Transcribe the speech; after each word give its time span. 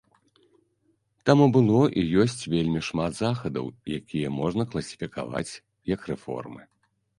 Таму 1.29 1.45
было 1.57 1.81
і 2.03 2.05
ёсць 2.23 2.47
вельмі 2.55 2.81
шмат 2.89 3.11
захадаў, 3.21 3.65
якія 3.99 4.35
можна 4.41 4.67
класіфікаваць 4.75 5.49
як 5.95 6.11
рэформы. 6.13 6.61